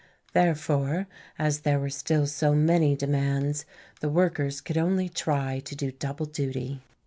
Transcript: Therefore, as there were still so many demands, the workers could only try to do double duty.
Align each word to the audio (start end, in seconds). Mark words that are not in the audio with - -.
Therefore, 0.33 1.05
as 1.37 1.59
there 1.59 1.79
were 1.79 1.91
still 1.91 2.25
so 2.25 2.55
many 2.55 2.95
demands, 2.95 3.67
the 3.99 4.09
workers 4.09 4.59
could 4.59 4.75
only 4.79 5.07
try 5.09 5.59
to 5.59 5.75
do 5.75 5.91
double 5.91 6.25
duty. 6.25 6.81